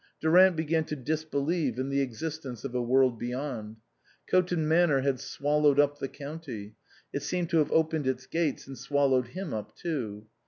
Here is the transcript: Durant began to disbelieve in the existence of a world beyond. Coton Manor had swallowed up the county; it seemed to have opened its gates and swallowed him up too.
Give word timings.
Durant 0.19 0.55
began 0.55 0.83
to 0.85 0.95
disbelieve 0.95 1.77
in 1.77 1.89
the 1.89 2.01
existence 2.01 2.63
of 2.63 2.73
a 2.73 2.81
world 2.81 3.19
beyond. 3.19 3.75
Coton 4.25 4.67
Manor 4.67 5.01
had 5.01 5.19
swallowed 5.19 5.79
up 5.79 5.99
the 5.99 6.07
county; 6.07 6.73
it 7.13 7.21
seemed 7.21 7.51
to 7.51 7.57
have 7.59 7.71
opened 7.71 8.07
its 8.07 8.25
gates 8.25 8.65
and 8.65 8.75
swallowed 8.75 9.27
him 9.27 9.53
up 9.53 9.75
too. 9.75 10.25